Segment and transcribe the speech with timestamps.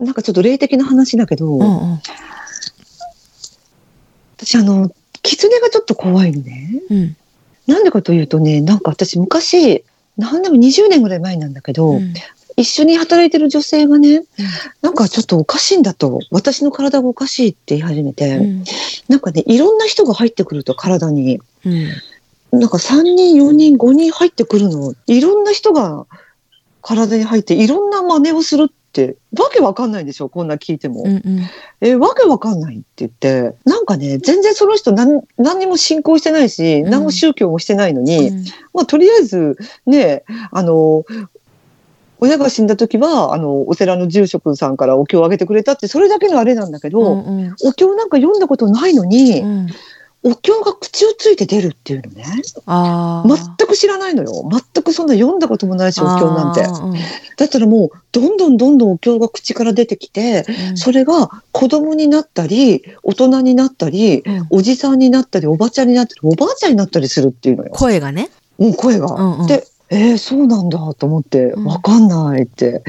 [0.00, 2.00] なんかちょっと霊的な話だけど、うんうん。
[4.36, 4.90] 私あの、
[5.22, 6.70] 狐がちょっと怖いのね。
[6.90, 7.16] うん。
[7.66, 9.84] なんでかというとね、なんか私昔、
[10.16, 12.14] 何でも20年ぐらい前なんだけど、うん。
[12.56, 14.22] 一緒に働いてる女性がね、
[14.82, 18.64] なんかちょっとおかしいんだと、私の体がおかしいって言い始めて、うん。
[19.08, 21.68] なんかね、いろんな人が入ってくると体に、う
[22.56, 22.58] ん。
[22.58, 26.06] なんか3人、4人、5人入ってくるの、いろんな人が
[26.82, 31.02] 体に入っていろんな真似をするって、わけわかんないでしょ、こんな聞いても。
[31.02, 31.22] うんうん。
[31.80, 36.90] え、わけわかんないって言って、なんかね、全然その人何何にも信仰してないし、うん。
[36.90, 38.44] 何も宗教もしてないのに、うん。
[38.74, 41.04] まあとりあえずね、あの、
[42.18, 47.54] 親が死んだ時は、あの、お寺の住職さんからお経をあげてくれたって、それだけのあれなんだけど、うんうん。
[47.64, 49.66] お経なんか読んだことないのに、うん
[50.22, 52.24] お経が口をついて出るっていうのね。
[53.56, 54.48] 全く知らないのよ。
[54.50, 56.60] 全くそんな読んだこともないし、お経なんて。
[56.60, 56.94] うん
[57.40, 67.70] だったらもう、どんどんどんどんお経が口から出てきて、うんそれが子供になったり、大人になったり、うんおじさんになったり、おばちゃんになったり、おばあちゃんになったりするっていうのよ。
[67.72, 68.28] 声がね。
[68.58, 69.06] うん、声が。
[69.06, 72.82] うんうんで、えー、そうなんだと思って、うんわかんないって。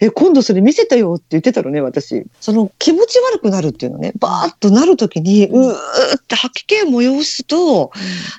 [0.00, 2.24] え、今度それ見せてよって言ってたのね、私。
[2.40, 5.74] その気持ち悪くなるっていうのね、バーッとなるときに、うー
[6.16, 7.90] って吐き気を催すと、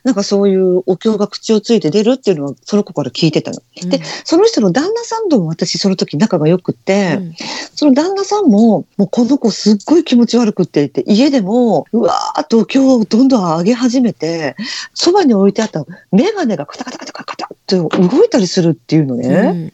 [0.03, 3.61] なんかそういうお経が口をついて出るっていうのは、その子から聞いてたの。
[3.83, 7.35] うんで、その人の旦那さんとも私その時仲が良くって、うん
[7.75, 14.55] その旦那さんも、もうこの子すっごい気持ち悪くって言って、家でも、うわーっとお経をどんどん上げ始めて、
[14.93, 19.27] そばに置いてあったメガネがカタカタカタカタカタって動いたりするっていうのね。
[19.27, 19.73] うん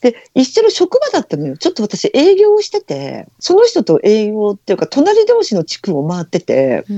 [0.00, 1.56] で、一緒の職場だったのよ。
[1.56, 6.92] ちょっと私営業をしてて、その人と営業っていうか、隣同士の地区を回ってて、う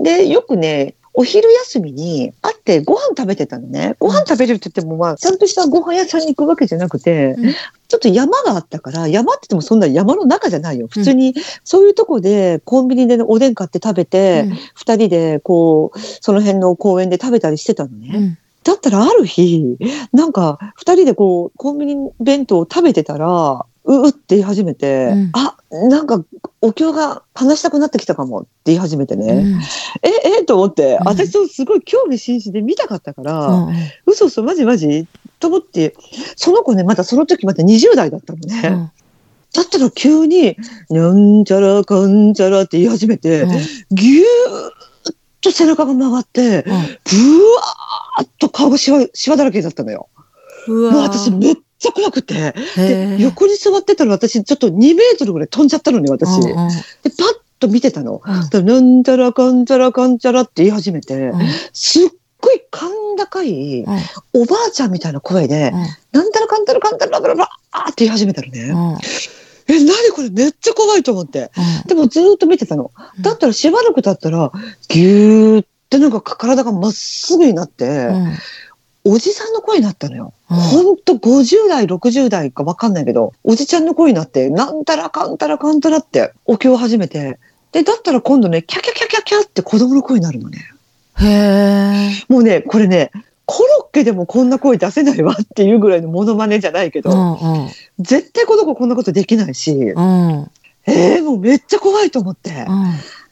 [0.00, 3.94] んで、よくね、お昼休みに会ってご飯食べてたのね。
[4.00, 7.54] ご飯食べるって言っても、まあ、ちゃんとしたご飯屋さんに行くわけじゃなくて、うん
[7.86, 10.88] ちょっと山があったから、山って言ってもそんな山の中じゃないよ。
[10.88, 18.40] 普通に、そういうとこでコンビニでおでん買って食べて、二、人でこう、その辺の公園で食べたりしてたのね。
[18.68, 19.76] うんだったらある日、
[20.12, 25.30] なんか二人でこう、コンビニ弁当を食べてたら、ううって言い始めて、うん。
[25.34, 26.24] あ、なんか
[26.62, 29.34] お経が話したくなってきたかもって言い始めてね。
[29.34, 29.60] うん。
[30.02, 31.08] え、えと思って、うん。
[31.08, 33.74] 私とすごい興味津々で見たかったから、うん
[34.06, 35.06] 嘘嘘、マジマジ
[35.38, 35.94] と思って、
[36.36, 38.68] その子ね、まだその時まだ20代だったのね。
[38.68, 38.90] うん。
[39.52, 40.56] だったら急に、
[40.88, 43.46] なんちゃらかんちゃらって言い始めて、
[43.90, 44.93] ぎゅーっ
[45.44, 50.08] と背中が曲がって、ぶわーっと顔がしわしわだらけだったのよ。
[50.68, 52.54] うんもう私めっちゃ怖くて。
[52.76, 56.40] で、横に座ってたら私ちょっと2メートルぐらい飛んじゃったのね、私。
[56.40, 56.74] で、パッ
[57.60, 58.22] と見てたの。
[58.24, 61.40] うんなんちゃらかんちゃらかんちゃらって言い始めて、うん
[61.72, 62.08] すっ
[62.40, 62.78] ごい甲
[63.16, 65.72] 高いうんおばあちゃんみたいな声で、
[66.12, 68.60] なんたらかんたらかんたらかんたらあーって言い始めたのね。
[68.60, 68.98] うん
[69.68, 71.50] え、なにこれめっちゃ怖いと思って。
[71.84, 72.90] うんでもずーっと見てたの。
[73.20, 74.52] だったらしばらく経ったら、
[74.88, 78.32] ぎゅーってなんか体がまっすぐになって、うん
[79.06, 80.32] おじさんの声になったのよ。
[80.50, 87.38] うんほんと50代、60代かわかんないけど、おじちゃんの声になって、なんたらかんたらかんたらってお経を始めて、
[87.72, 90.58] で、だったら今度ね、キャキャキャキャキャって子供の声になるのね。
[91.18, 92.24] へえ。
[92.28, 93.10] もうね、これね、
[93.46, 97.68] コロッケでもこんな声出せないわっていうぐらいのモノマネじゃないけど、うんうん。
[97.98, 100.50] 絶対この子こんなことできないし、うん。
[100.86, 102.66] えー、もうめっちゃ怖いと思って。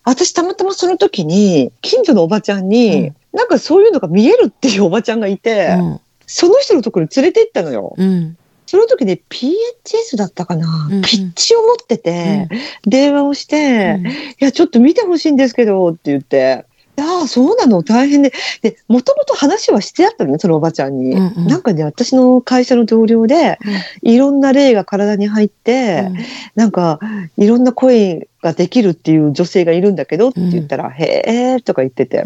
[0.04, 3.16] 私たまたまその時に、近所のおばちゃんに、うん。
[3.32, 6.00] なんかそういうのが見えるっていうおばちゃんがいて、うん。
[6.26, 7.94] その人のところに連れて行ったのよ。
[7.96, 8.36] うん。
[8.66, 11.02] その時に PHS だったかな、うんうん。
[11.02, 12.48] ピッチを持ってて、
[12.86, 14.06] 電話をして、うん。
[14.08, 16.64] いや、ちょっと見てほしいんですけど、って言って、
[16.98, 17.82] ああ、そうなの？
[17.82, 18.32] 大変で。
[18.60, 21.12] で、もともと話はしてあったのね、そのおばちゃんに。
[21.12, 21.46] うんうん。
[21.46, 23.58] なんかね、私の会社の同僚で、
[24.02, 26.10] いろんな霊が体に入って、
[26.54, 27.00] なんか、
[27.38, 31.22] いろんな声ができるっていう女性がいるんだけどって言ったら、へ
[31.56, 32.24] えとか言ってて、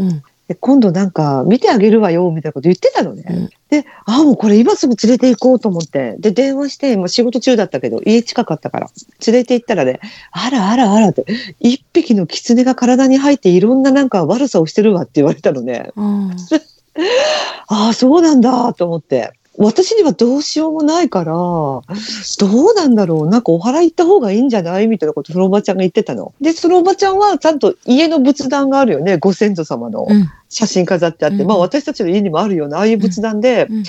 [0.55, 3.25] 今度なんか見てあげるわよみたいなこと言ってたのね。
[3.29, 8.89] うんで、ああ、もうこれ今すぐ連れて行こうと思って、で、電話して、もう仕事中だったけど、家近かったから、
[9.27, 9.99] 連れて行ったらね、
[10.31, 11.27] あらあらあらって、
[11.59, 15.91] 一匹の狐が体に入っていろんななんか悪さをしてるわって言われたのね。
[15.97, 16.31] うん
[17.69, 19.33] ああ、そうなんだと思って。
[19.59, 23.29] 私にはどうしようもないから、どうなんだろう。
[23.29, 24.87] なんかお祓い行った方がいいんじゃない？
[24.87, 26.35] みたいなことそのおばちゃんが言ってたの。
[26.41, 29.17] で、そのおばちゃんはちゃんと家の仏壇があるよね。
[29.19, 30.31] ご先祖様のうん。
[30.49, 31.39] 写真飾ってあって。
[31.39, 33.83] うんまあ私たちの家にもあるような、ああいう仏壇で、うん。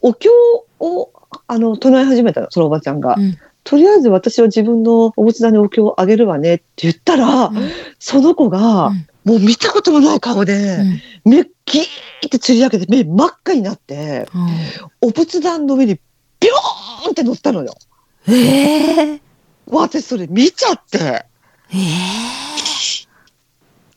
[0.00, 0.30] お経
[0.78, 1.10] を
[1.46, 3.16] あの唱え始めたの、そのおばちゃんが。
[3.18, 3.38] うん。
[3.62, 7.50] とりあえず私は自分のお仏壇にお経をあげるわねって言ったら、
[7.98, 10.78] その子が、うんもう見たこともない顔で、
[11.24, 14.26] 目ギーってつり上げて目真っ赤になって、
[15.00, 17.72] お仏壇の上にビョーンって乗ったのよ。
[18.26, 19.20] ええ
[19.68, 20.98] 私それ見ちゃって。
[20.98, 21.26] え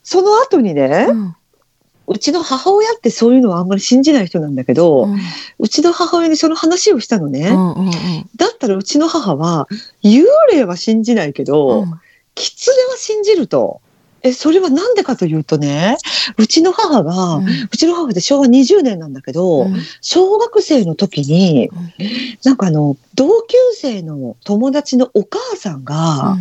[0.04, 1.36] その後にねえ、うん
[2.06, 5.18] うちの母親ってそういうのはあんまり信じない人なんだけど、うん
[5.58, 7.48] うちの母親にその話をしたのね。
[7.48, 7.94] うんうんうん
[8.36, 9.68] だったらうちの母は、
[10.04, 12.00] 幽霊は信じないけど、うん
[12.36, 13.82] 狐は信じると。
[14.24, 15.98] え、それはなんでかというとね、
[16.38, 17.38] うちの母が、
[17.72, 19.75] うちの母って昭和20年なんだけど、うん。
[20.02, 21.94] 小学生の時に、うん。
[22.46, 26.38] なんかあの、同級生の友達のお母さんが、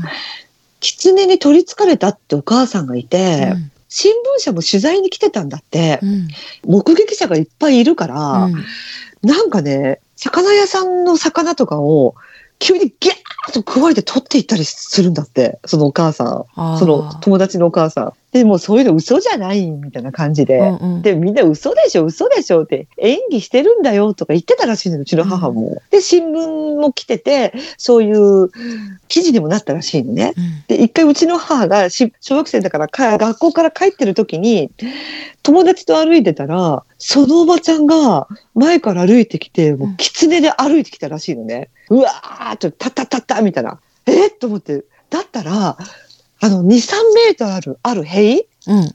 [0.79, 3.52] 狐に取り憑かれたってお母さんがいて、
[3.88, 6.29] 新聞社も取材に来てたんだって、うん。
[6.64, 8.64] 目撃者がいっぱいいるから、うん。
[9.23, 12.14] なんかね、魚屋さんの魚とかを
[12.58, 16.78] 急にギャーッと加えて取っていったりするんだって、そのお母さん。
[16.78, 18.12] その友達のお母さん。
[18.32, 20.58] で、もうそういうの嘘じゃないみたいな感じで。
[20.58, 25.82] うんうんで、みんな嘘でしょ、嘘でしょって演技してるんだよとか言ってたらしいのよ、うちの母も。
[25.90, 28.50] で、新聞も来てて、そういう
[29.08, 30.32] 記事にもなったらしいのね。
[30.37, 34.70] うんで、一回うちの母がし小学生だからか学校から帰ってる時に、
[35.43, 41.69] 友達と歩いてたら、そのおばちゃんが前から歩いてきて、もう狐で歩いてきたらしいのね。
[41.90, 43.79] うわーっと、タッタッタッタみたいな。
[44.06, 45.76] えっと思って、だったら、
[46.44, 46.69] あの、2、3
[47.15, 48.47] メートルある、ある塀？
[48.67, 48.94] うん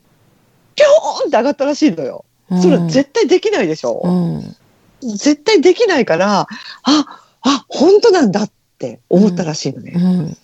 [0.75, 2.23] ピョーンって上がったらしいのよ。
[2.61, 4.01] それは絶対できないでしょ。
[4.03, 4.55] うん
[5.01, 6.47] 絶対できないから、あ、
[7.41, 9.93] あ、本当なんだって思ったらしいのね。
[9.95, 10.37] うん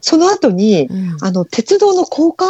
[0.00, 2.46] その後に、うんあの、鉄道の高架？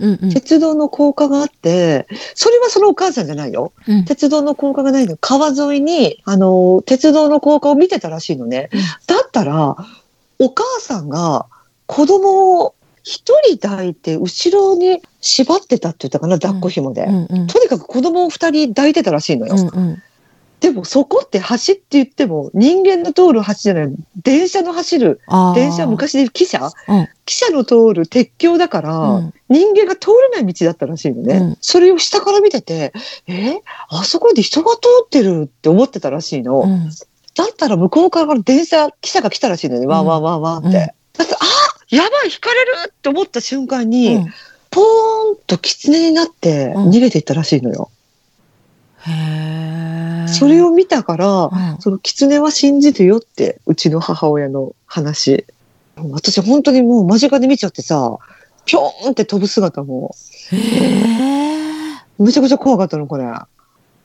[0.00, 3.72] うんうん鉄道の高架があって、それはそのお母さんじゃないよ。
[3.88, 5.16] うん鉄道の高架がないの。
[5.16, 8.68] 川沿いに、あの、鉄道の高架を見てたらしいのね。
[8.72, 9.76] うんだったら、
[10.38, 11.46] お母さんが
[11.86, 17.04] 子供を一人抱いて後ろに縛ってたって言ったかな、抱っこ紐で。
[17.04, 19.54] うんうんとにかく子供を二人抱いてたらしいのよ。
[19.56, 20.02] うんうん
[20.60, 25.20] でもそこって橋って言っても人間の通る橋じゃない、電車の走る、
[25.54, 26.70] 電車は昔で汽車？
[26.86, 31.34] うん汽車の通る鉄橋だから、うん人間が通れない道だったらしいのね。
[31.38, 32.92] うんそれを下から見てて、
[33.26, 33.62] え？
[33.88, 36.60] あそこで人が通ってるって思ってたらしいの。
[36.60, 36.90] うん
[37.34, 39.86] だったら向こうから電車、汽車が来たらしいのね。
[39.86, 40.76] わーわーわーわーって。
[40.76, 40.86] うん
[41.16, 41.38] だって、あ
[41.90, 44.26] やばい引かれるって思った瞬間に、うん
[44.72, 44.84] ポー
[45.32, 47.90] ンと狐になってうん逃げていったらしいのよ。
[49.04, 49.10] へ
[50.26, 51.50] えそれを見たから、うん
[51.80, 55.44] その狐は信じるよって、うちの母親の話。
[55.96, 58.16] 私本当にもう間近で見ちゃってさ、
[58.64, 60.14] ぴょーんって飛ぶ姿も、
[60.52, 63.24] へえめちゃくちゃ怖かったの、これ。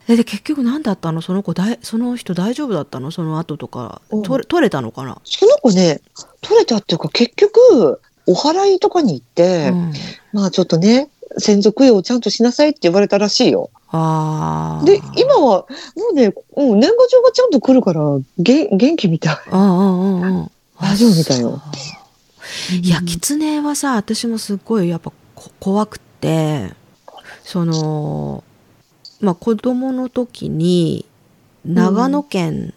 [0.07, 1.21] えで結局何だったの？
[1.21, 3.11] その子だいその人大丈夫だったの？
[3.11, 4.21] その後とかうん。
[4.23, 6.01] 取れ取れたのかな、その子ね、
[6.41, 9.93] 取れたっていうか、結局、お祓いとかに行って、うん、
[10.33, 13.69] まあちょっとね、先祖供養をちゃんとしなさいって言われたらしいよ。
[13.89, 15.65] ああで、今は、
[15.95, 18.01] もうね、うん、年賀状がちゃんと来るから、
[18.37, 19.37] げ元気みたい。
[19.51, 20.51] うんうんうんうん。
[20.79, 21.61] 大丈夫みたいよ。
[22.81, 26.71] いや狐はさ私もすっごいやっぱこ怖くって
[27.43, 28.43] その
[29.25, 31.05] まあ子供の時に
[31.65, 32.73] 長野県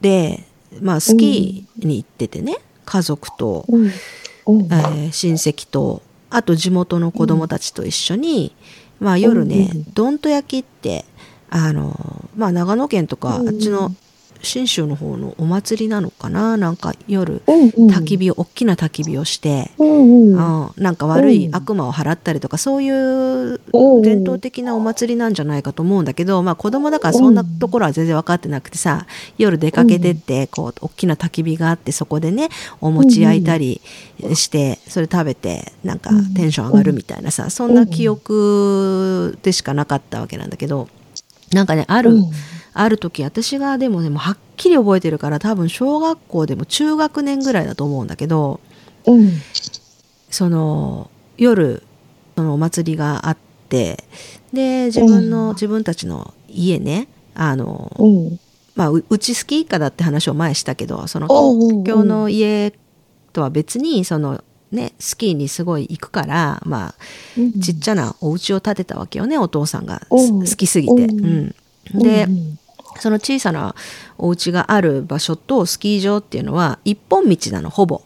[0.00, 0.44] で、
[0.80, 3.82] まあスキーに行っててね家族と、うん。
[3.82, 3.90] うん。
[3.90, 8.54] えー親戚とあと地元の子供たちと一緒に、
[9.00, 11.04] まあ夜ね、うんうんどんと焼きって
[11.50, 13.48] あのまあ長野県とか、うん。
[13.48, 13.92] あっちの
[14.40, 16.56] 信州の方のお祭りなのかな？
[16.56, 20.36] なんか夜焚き火を、大きな焚き火をして、うん
[20.76, 21.56] なんか悪いうん。
[21.56, 29.06] 悪魔を払ったりとかそういううん伝統的なお祭りなんじゃないかと思うんだけど、まあ子供だからそんなところは全然分かってなくてさ
[29.38, 32.48] 夜出かけてってこう大きな焚き火があってそこでね
[32.80, 33.80] お餅焼いたり
[34.34, 40.88] してそれ食べてなんかテンション上がるみたいなさそんな記憶でしかなかったわけなんだけど
[41.52, 42.30] なんかねある、うん
[42.72, 48.60] ある時私がでもねもうはっきり覚えてるから多分小学校でも中学年ぐらいだと思うんだけど
[49.06, 49.32] うん。
[50.30, 51.82] その夜
[52.36, 53.36] そのお祭りがあっ
[53.68, 54.04] て
[54.52, 55.54] で自分の、うん。
[55.54, 58.40] 自分たちの家ねあの、うん。
[58.74, 62.72] まあううちスキー一家だって話を前にしたけどその東京の家
[63.32, 66.94] とは別にそのねスキーにすごい行くからまあ
[67.36, 71.04] うんちっちゃなお家を建てたわけよねお父さんが好きすぎて。
[71.06, 71.54] うん
[71.94, 72.58] うんで、うん
[72.98, 73.74] その小さな
[74.16, 78.02] お家がある場所とスキー場っていうのは一本道なのほぼ。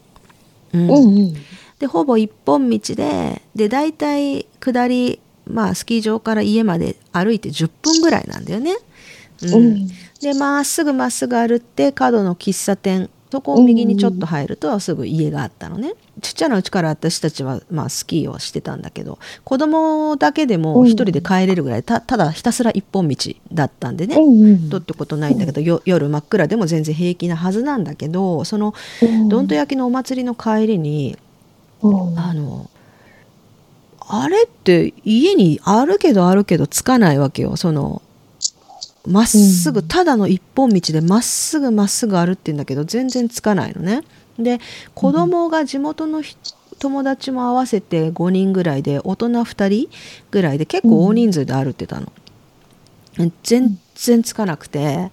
[0.73, 1.33] うんうんうん
[1.79, 8.77] でほぼ一本道でで大体下り、まあ、スキー場から家まで歩いて10分ぐらいなんだよね。
[9.41, 9.87] うんうん
[10.21, 15.95] でまっすぐまっすぐ歩って角の喫茶店そこを右にちょっと入るとすぐ家があったのね。
[16.23, 23.15] ちっちゃなうちから私たちは、まあ、スキーをしてたんだけど子供だけでも一人で帰れるぐらいたただひたすら一本道
[23.51, 29.29] だったんでね、うんうんどうってことないんだけど、よ夜真っ暗でも全然平気なはずなんだけどそのうん。
[29.29, 31.17] どんと焼きのお祭りの帰りに
[31.81, 32.17] うん。
[32.19, 32.69] あの
[33.99, 37.57] あれって家にあるけどあるけどつかないわけよ。
[37.57, 38.01] その
[39.05, 39.87] まっすぐ、うん。
[39.87, 44.03] ただの一本道でまっすぐまっすぐ歩ってんだけど全然つかないのね。
[44.39, 44.59] で
[44.93, 46.35] 子供が地元のひ
[46.79, 49.89] 友達も合わせて5人ぐらいで大人2人
[50.31, 52.11] ぐらいで結構大人数で歩ってたの。
[53.43, 55.11] 全然つかなくて。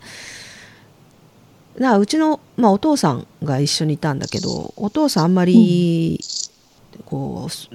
[1.79, 6.21] なうちの、まあ、お父さんが一緒にいたんだけどお父さんあんまり、
[7.07, 7.71] こうす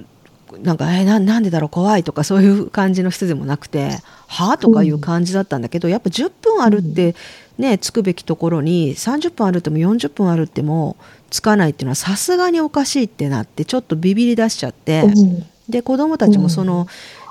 [0.62, 3.98] なんか「えななんでだろう怖い」とかそういう感じの人でもなくて
[4.28, 7.16] 「はあ?」とかいう感じだったんだけど、やっぱ10分歩って
[7.58, 10.96] ね着くべきところに30分歩っても40分歩っても
[11.30, 15.46] 着かないっていうのはさすがにおかしいってなってちょっとビビり出しちゃって、うん。
[15.68, 16.86] で子供たちもその、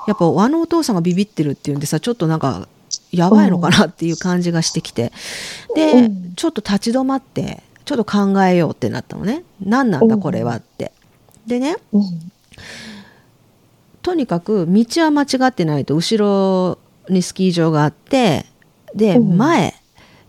[0.07, 2.67] やっぱあのお父さんがビビってるっていうんでさちょっとなんか
[3.11, 5.11] やばいのかなっていう感じがしてきて
[5.75, 6.33] で、うん。
[6.35, 9.43] ちょっと立ち止まってちょっと考えようってなったのね。
[9.63, 10.91] 何なんだこれはって。
[11.47, 12.31] でねうん。
[14.01, 16.77] とにかく道は間違ってないと後ろ
[17.09, 18.45] にスキー場があって
[18.93, 19.37] でうん。
[19.37, 19.73] 前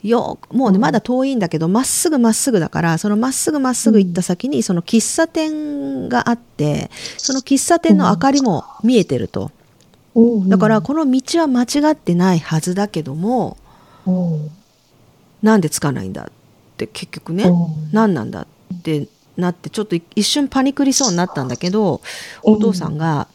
[0.08, 9.50] よもうねまだ遠いんだけどまっすぐまっすぐだからそのまっすぐまっすぐ行った先にその喫茶店があってその喫茶店の明かりも見えてると。
[10.14, 10.44] う。
[10.44, 13.56] んだからこの道は間違ってないはずだけども
[14.06, 14.10] う。
[14.10, 14.50] ん
[15.42, 16.32] なんでつかないんだっ
[16.76, 17.52] て結局ねう。
[17.52, 22.00] ん何なんだってなってちょっと一瞬パニクりそうになったんだけど
[22.42, 23.28] お父さんが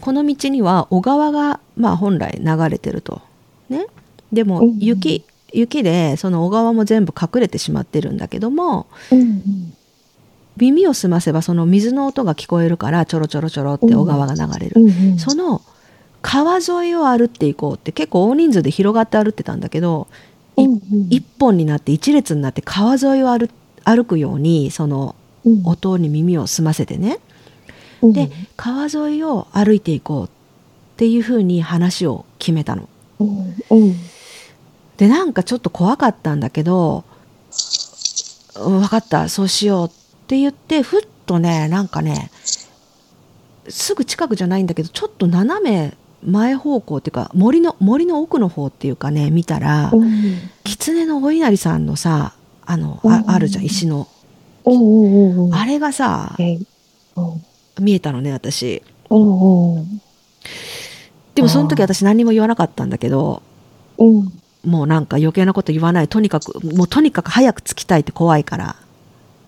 [0.00, 3.22] この道には小川がまあ本来流れてると。
[3.68, 3.86] ね、
[4.32, 4.78] でもうん。
[4.78, 9.72] 雪雪でその小川も全部隠れてしまってるんだけどもうん
[10.56, 14.80] 耳を澄ませばその水の音が聞こえるからちょろちょろちょろって小川が流れる。
[14.80, 15.18] うんうん。
[15.18, 15.60] その
[16.22, 20.08] 川沿いを歩っていこうって結構大人数で広がって歩ってたんだけど
[20.56, 20.80] いうんうん。
[21.10, 23.50] 一本になって一列になって川沿いを歩
[23.84, 25.14] 歩くようにその
[25.44, 25.62] うん。
[25.66, 27.18] 音に耳を澄ませてね。
[28.00, 28.12] うん。
[28.14, 30.28] で川沿いを歩いていこうっ
[30.96, 32.88] ていうふうに話を決めたの。
[33.20, 33.54] うん。
[33.70, 33.94] うん
[34.96, 37.04] でなんかちょっと怖かったんだけど
[38.58, 39.90] 「うん分かったそうしよう」っ
[40.26, 42.30] て言ってふっとねなんかね
[43.68, 52.32] すぐ近くじゃないんだけどちょっと斜め前方向っていうか森の森の奥の方っていうかね見たらうん狐のお稲荷さんのさ
[52.64, 53.30] あのあうん。
[53.30, 54.08] あるじゃん石の。
[55.52, 56.36] あれがさ
[57.78, 58.82] 見えたのね私。
[61.34, 63.42] でもその時私何にも言わなかったんだけど
[63.98, 64.32] うん
[64.66, 66.08] もうなんか余計なこと言わない。
[66.08, 68.76] とにかくもうとにかく早く着きたいって怖いから。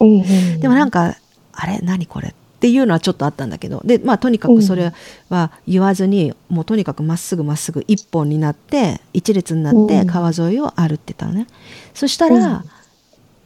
[0.01, 0.61] うんうん。
[0.61, 1.17] でもなんか
[1.53, 1.81] あれ？
[1.83, 2.29] 何これ？
[2.29, 3.83] っていうのはちょっとあったんだけど。
[3.85, 4.93] でまあとにかくそれ
[5.29, 10.07] は言わずに、もうとにかくまっすぐまっすぐ一本になって一列になってうん。
[10.07, 11.47] 川沿いを歩ってたのね、
[11.95, 12.65] そしたら、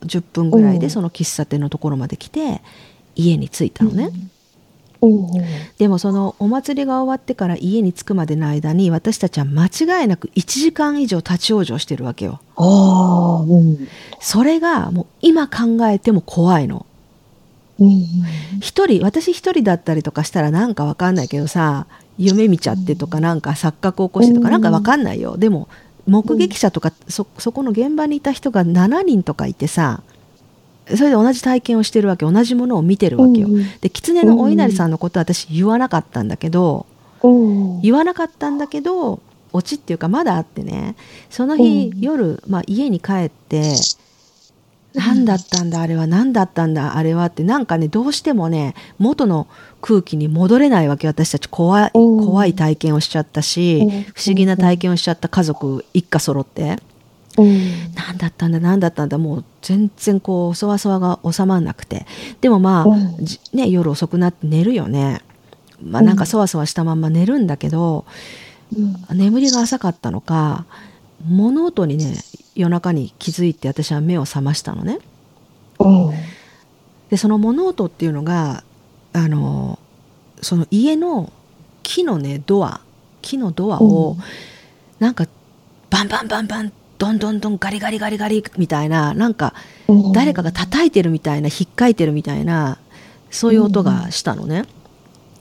[0.03, 2.61] 10分ぐらいでその喫茶店のところまで来て
[3.15, 4.31] 家に着いたのね、うんうん
[5.79, 12.41] でもそのお祭りが終わってから家に着くまでの間に私たちは間違いなく1時間以上立ち往生してるわけよ。
[12.55, 13.89] ああうん。
[14.21, 16.87] それがもう今考えても怖いの。
[17.81, 18.05] うん
[18.61, 25.37] 一人私一人だったりとかしたらなんかわかんないけどさ夢見ちゃってとかなんか錯覚起こしてとかうんなんかわかんないよ。
[25.37, 25.69] でも
[26.07, 30.03] 目撃者とかそそこの現場にいた人が7人とかいてさ
[30.87, 33.49] それで同じ体験をしてるわけ同じものを見てるわけよ。
[33.49, 36.87] うんで狐のお稲荷さんのことは私言わなかったんだけど
[37.23, 37.81] うん。
[37.81, 39.21] 言わなかったんだけど
[39.53, 40.97] オチっていうかまだあってね。
[41.31, 42.01] その日、うん。
[42.01, 43.63] 夜、まあ、家に帰って
[44.95, 49.47] 何だったんだあれは何だったんだあれはってなんかねどうしてもね元の
[49.81, 51.49] 空気に戻れないわけ私たち。
[51.49, 52.27] 怖いうん。
[52.27, 53.91] 怖い体験をしちゃったし、うん。
[54.15, 56.63] 不思議な体験をしちゃった家族一家揃って。
[56.63, 56.79] うん
[57.37, 62.07] 何だったんだ何だったんだもう全然こうそわそわが収まんなくて。
[62.41, 65.23] でもまあ、ね、夜遅くなって寝るよね。
[65.83, 68.05] まあなんかそわそわしたまんま寝るんだけど、
[68.77, 69.19] うん。
[69.19, 70.67] 眠りが浅かったのか
[71.27, 72.17] 物音にね
[72.55, 74.99] 夜中に気づいて私は目を覚ましたのね。
[75.79, 76.11] うん。
[77.11, 78.63] でその物音っていうのが
[79.13, 79.79] あの
[80.41, 81.33] その家の
[81.83, 82.81] 木のねドア
[83.23, 84.19] 木のドアを、うん。
[84.99, 85.27] なんか
[85.91, 89.55] バンバンバンバンドンドンドンガリガリガリガリみたいななんか
[89.89, 92.79] うん誰かが叩いてるみたいなひっかいてるみたいな
[93.29, 94.67] そういう音がしたのね。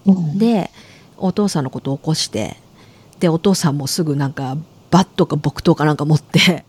[0.08, 0.72] うんで
[1.18, 2.58] お父さんのことを起こして
[3.20, 4.58] でお父さんもすぐなんか
[4.90, 6.66] バットか木刀かなんか持って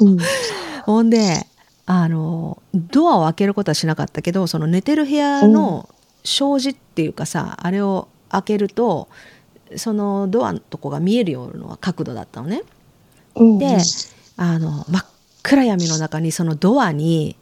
[0.00, 0.16] うん
[0.86, 1.46] ほんで
[1.84, 5.90] あのドアを開けることはしなかったけどその寝てる部屋の
[6.24, 9.08] 障子っていうかさ、あれを開けると
[9.76, 12.62] そのドアのとこが見えるような角度だったのね。
[13.38, 13.58] うん。
[13.58, 13.78] で
[14.36, 15.04] あの真っ
[15.42, 17.36] 暗闇の中にそのドアに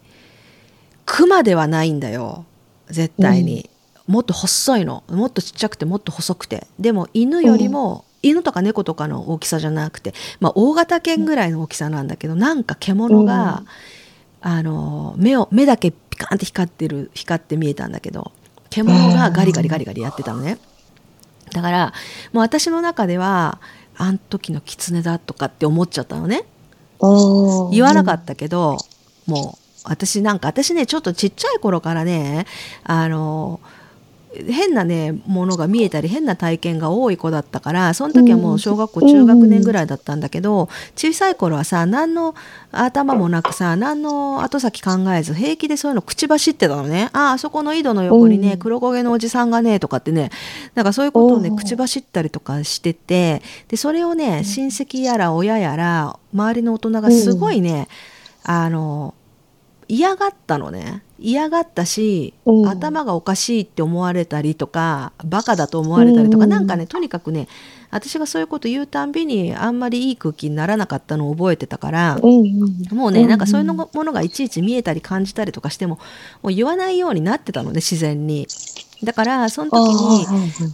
[1.07, 2.45] クマではないんだよ。
[2.89, 3.69] 絶対に、
[4.07, 5.03] もっと細いの。
[5.09, 6.67] もっとちっちゃくてもっと細くて。
[6.79, 13.63] でも犬よりも、犬とか猫とかの大きさじゃなくて、まあ、大型犬ぐらいの大きさなんだけどなんか獣が、
[14.41, 18.31] あの目を目だけピカンって光ってる光って見えたんだけど
[18.71, 20.59] 獣がガリガリガリガリやってたのね。
[21.53, 21.93] だから
[22.33, 23.61] もう私の中では
[23.99, 26.45] あん時の狐だとかって思っちゃったのね。
[27.73, 28.79] 言わなかったけど、
[29.27, 32.47] もう私なんか私ねちょっとちっちゃい頃からね
[32.85, 33.61] あの
[34.49, 42.35] 変なねものが見えたり変な体験が多い子だったからその時はもう小学校中学年ぐらいだったんだけど小さい頃はさ何の
[42.73, 47.11] 頭もなくさ何の後先考えず平気でそういうの口走ってたのね。
[47.13, 48.59] ああそこの井戸の横にねうん。
[48.59, 50.31] 黒焦げのおじさんがねとかってね。
[50.75, 57.89] なんかそういうことをねうん口走ったりとかしててでそれをね親戚やら親やら周りの大人がすごいね
[58.45, 59.15] あの
[59.89, 61.03] 嫌がったのね。
[61.19, 62.63] 嫌がったし、う。
[62.67, 66.47] ん頭がおかしいって思われたりとかバカだと思われたりとか、う。
[66.47, 67.49] んなんかねとにかくね
[67.91, 72.41] 私がそういうこと言うたんびにあんまりいい空気にならなかったのを覚えてたから、うん
[72.91, 72.95] う。
[72.95, 73.27] んもうね、う。
[73.27, 75.99] んなんかそういうのものがいちいち見えたり感じたりとかしても
[76.43, 78.47] もう言わないようになってたのね自然に。
[79.03, 80.27] だからその時に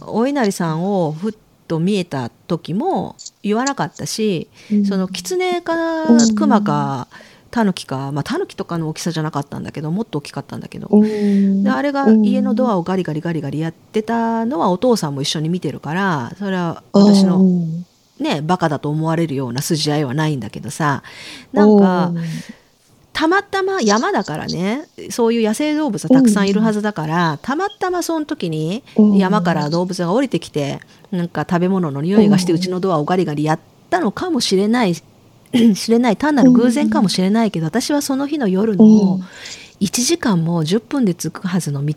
[0.07, 1.33] お稲荷さんをふっ
[1.67, 4.49] と見えた時も言わなかったし、
[4.87, 6.15] その狐かう。
[6.17, 7.07] ん熊か
[7.53, 11.63] タヌキか、まあ、タヌキとかの大きさじゃなかったんだけどもっと大きかったんだけど、うん。
[11.63, 17.85] であれが家のドアをガリガリガリガリやってたのはお父さんも一緒に見てるからそれは私のうん
[18.19, 21.03] ねバカだと思われるような筋合いはないんだけどさ
[21.51, 22.11] なんか
[23.11, 29.17] たまたま山だからねそういう野生動物はたくさんいるはずだから、たまたまその時にうん。
[29.17, 30.79] 山から動物が降りてきて
[31.11, 32.57] なんか食べ物の匂いがしてうん。
[32.57, 33.59] うちのドアをガリガリやっ
[33.91, 34.95] たのかもしれない
[35.75, 36.17] 知れない。
[36.17, 39.23] 単なる偶然かもしれないけど私はその日の夜のうん。
[39.81, 41.93] 1時間も10分で着くはずの道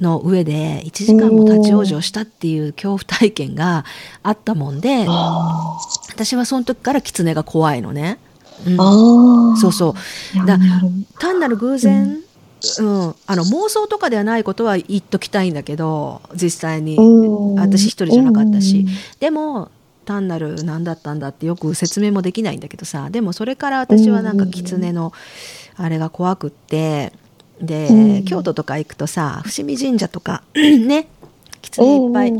[0.00, 3.84] の上で1時間も立ち往生したっていう恐怖体験が
[4.22, 8.18] あったもんであ私はその時から狐が怖いのね。
[8.66, 8.70] う
[9.52, 9.56] ん。
[9.58, 10.46] そうそう。
[10.46, 10.58] だ
[11.18, 12.22] 単なる偶然、
[12.78, 13.14] うん。
[13.26, 17.54] あの妄想とかではないことは言っときたいんだけど実際に、うん。
[17.56, 18.86] 私一人じゃなかったし、
[19.20, 19.70] でも
[20.06, 23.10] 単なる何だったんだってよく説明もできないんだけどさ。
[23.10, 25.12] でもそれから私はなんか狐の
[25.76, 27.12] あれが怖くって。
[27.60, 28.24] で、うん。
[28.24, 31.08] 京都とか行くとさ伏見神社とか ね
[31.62, 32.32] 狐いっぱい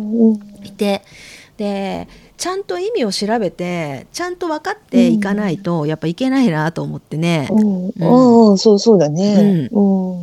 [0.64, 1.02] いて。
[1.56, 8.58] でちゃんと意味を調べてちゃんと分かっていかないと、やっぱいけないなと思ってね、うん。
[8.58, 9.70] そうそうだね。
[9.72, 9.80] う
[10.20, 10.22] ん。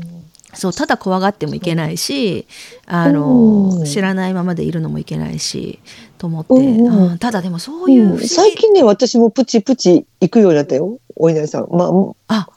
[0.53, 2.45] そうただ怖がってもいけないし
[2.85, 3.85] あの、うん。
[3.85, 5.79] 知らないままでいるのもいけないし
[6.23, 10.99] と思って、うんただでもそういう最近ね私もプチプチ行くようになったよ。
[11.17, 11.67] お稲荷さん。
[11.69, 11.91] ま
[12.29, 12.47] あ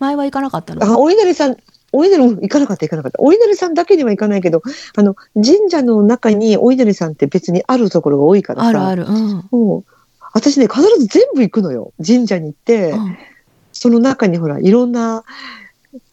[0.00, 0.84] 前は行かなかったの？
[0.84, 1.56] あお稲荷さん
[1.92, 3.22] お稲荷も行かなかった行かなかった。
[3.22, 4.60] お稲荷さんだけには行かないけど
[4.96, 8.68] あの神社の中にお稲荷さんって別にあるところが多いからさ。
[8.68, 9.48] あるある、うん。
[9.50, 9.84] もう
[10.34, 11.94] 私ね必ず全部行くのよ。
[12.06, 13.16] 神社に行って、うん。
[13.72, 15.24] その中にほらいろんな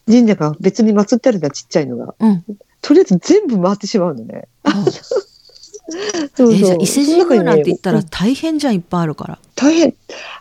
[0.07, 2.15] 神社が別に祀ってあるんだちっちゃいのが。
[2.17, 2.45] うん。
[2.81, 4.47] とりあえず全部回ってしまうのね。
[6.36, 9.39] そうそう伊勢神宮なんて言ったら大変じゃんいっぱいあるから。
[9.56, 9.94] 大変。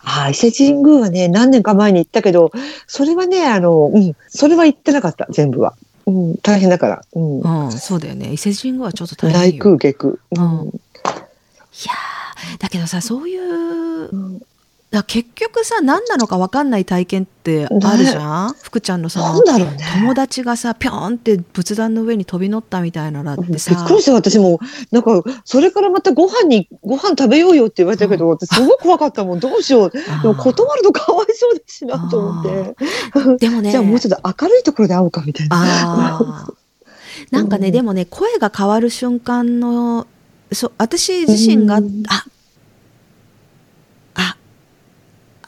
[0.05, 2.53] ああ、伊勢神宮はね、何年か前に行ったけど、
[2.87, 5.75] それはね、あの、うん、それは行ってなかった、全部は。
[6.07, 7.05] うん、大変だから。
[7.15, 7.41] うん。
[7.41, 10.15] うん、そうだよね伊勢神宮はちょっと大変内下空。
[10.33, 10.81] うん
[11.73, 14.43] いやーだけどさそういううん
[14.91, 19.79] だ結局さ何なのか分かんない体験ってあるじゃん、福ちゃんのそなのんだろうね。
[20.01, 24.13] 友達がさぴょんって仏壇の上に飛び乗ったみたいなのだっびってさくりした。
[24.15, 24.59] 私も
[24.91, 29.41] なんかそれからまたご飯にご飯食べようよって言われたけど、私すごい怖かったもん。
[29.41, 29.91] どうしよう。
[29.91, 32.77] でも断るとかわいそうだしなと思って、
[33.39, 33.71] でもね。
[33.73, 36.47] じゃあもうちょっと明るいところで会おうかみたいな。
[37.31, 37.73] なんかね、うん。
[37.73, 40.09] でもね声が変わる瞬間の
[40.51, 42.03] そ私自身が、うん。
[42.09, 42.40] ああ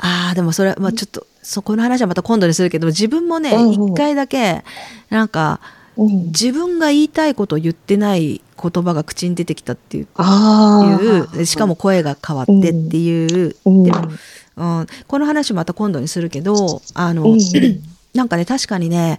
[0.04, 4.64] あーでもそれ、まあ、ちょっとそこの話はまた今度にするけど自分もね一回だけ
[5.10, 5.60] なんか
[5.96, 6.26] うん。
[6.26, 10.06] 自分が言いたいことを言ってない言葉が口に出てきたっていう
[11.44, 14.08] しかも声が変わってっていう、うん、でも
[14.54, 17.38] うん、この話また今度にするけどあの、うん。
[18.14, 19.18] なんかね確かにね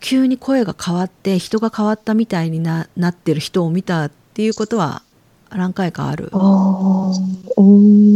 [0.00, 5.02] 急に声が変わって人が変わったみたいにななってる人を見たっていうことは
[5.50, 6.28] 何回かある。
[6.32, 7.60] ああ。
[7.60, 8.07] うん。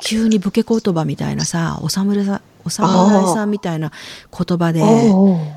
[0.00, 3.92] 急に武家言葉みたいなさお侍さおお侍さんみたいな
[4.36, 4.82] 言葉で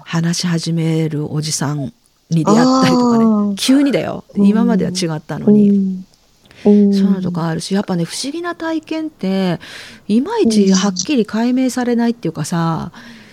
[0.05, 1.93] 話し始めるおじさん
[2.29, 3.55] に出会ったりとかね。
[3.57, 4.23] 急にだよ。
[4.35, 6.03] 今までは違ったのに。
[6.63, 9.59] そういうのとかあるしやっぱね不思議な体験って
[10.07, 12.91] いまいちはっきり解明されないっていうかさ、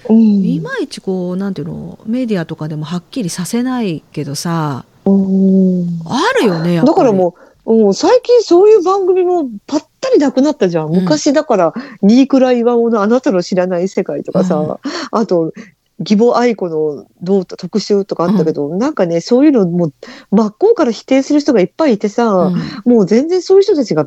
[0.09, 7.35] うん、いまいちこうなんていうのメディアとかでもはっきりさせないけどさ、うん、あるよねだからも
[7.67, 10.91] う、うん、最近そういう番組もパッタリなくなったじゃん。
[10.91, 14.77] 昔だから、新倉岩尾のあなたの知らない世界とかさ、うん、
[15.11, 15.53] あと、
[16.01, 19.91] 義母愛子のどう特集とかあったけど、うん、なんかね、そういうのも
[20.31, 24.07] 真っ向から否定する人がいっぱいいてさ、うん、もう全然そういう人たちが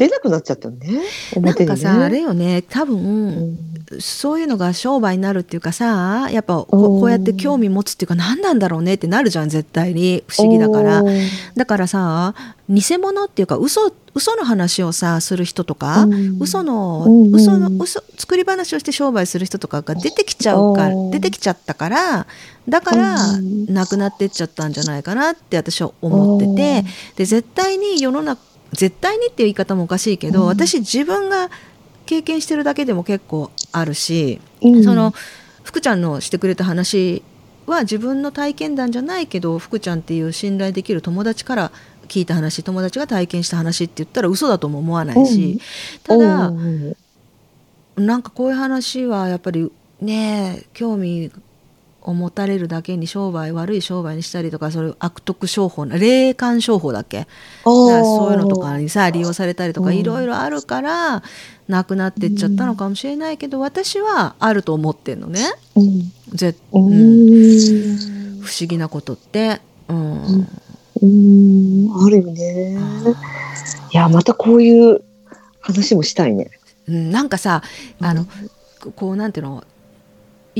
[0.00, 1.02] 出なくなっちゃったね。
[1.36, 3.58] なんかさ、あれよね、多分、
[3.90, 10.24] うん、そういうのが商売になるっていうかさ、やっぱこうやって興味持つっていうか何なんだろうねってなるじゃん、絶対に。
[10.26, 11.02] 不思議だから。
[11.54, 12.34] だからさ、
[12.70, 22.26] 偽物っていうか嘘嘘の話をさする人とか、うん、嘘の、うん、嘘の嘘作り話をして商売する人とかが出てきちゃうから出てきちゃったから
[22.68, 23.16] だから
[23.68, 26.84] なくなってっちゃったんじゃないかなって私は思ってて
[27.16, 28.40] で絶対に世の中
[28.72, 31.50] 絶対にっていう言い方もおかしいけど、私自分が
[32.06, 35.12] 経験してるだけでも結構あるし、その
[35.62, 37.22] 福ちゃんのしてくれた話
[37.66, 41.72] は自分の体験談じゃないけど福ちゃんっていう信頼できる友達から
[42.08, 45.60] 聞いた話友達が体験した話って言ったら嘘だとも思わないし、
[46.02, 46.52] ただ、
[47.96, 51.30] なんかこういう話はやっぱりね興味
[52.02, 57.18] を持たれるだけに商売悪い商売にしたりとかそれ悪徳商法霊感商法だっけ？
[57.18, 57.26] だ
[57.64, 61.22] そういうのとかにさ利用されたりとかいろいろあるから
[61.68, 65.40] なくなってっちゃったのかもしれないけど、私はあると思ってんのね、
[65.76, 69.60] うん、ぜうん、不思議なことって。
[69.88, 70.48] うん。
[71.02, 72.76] うん、あるよね。
[73.92, 75.00] いや、またこういう
[75.60, 76.50] 話もしたいね。
[76.88, 77.62] うん、なんかさ、
[78.00, 78.26] あの、
[78.96, 79.64] こうなんていうの、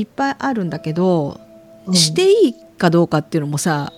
[0.01, 1.39] いっぱいあるんだけど、
[1.87, 3.93] うん、していいかどうかっていうのもさ、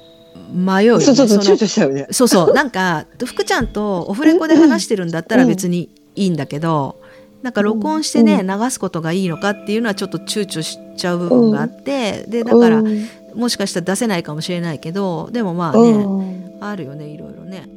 [0.53, 1.05] 迷うよね。
[1.05, 2.07] そうそうそう、躊躇しちゃうね。
[2.11, 7.01] そうそう、なんか、福ちゃんとオフレコで話してるんだったら別にいいんだけど、
[7.41, 12.83] なんか録音してね、流すことがいいのかっていうのはちょっと躊躇しちゃう部分があって、で、だから、
[13.35, 17.67] もしかしたら出せないかもしれないけどでもまあね、あるよねいろいろね。